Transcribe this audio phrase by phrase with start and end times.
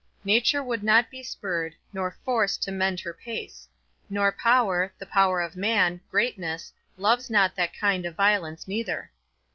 [0.23, 3.67] Nature would not be spurred, nor forced to mend her pace;
[4.09, 9.11] nor power, the power of man, greatness, loves not that kind of violence neither.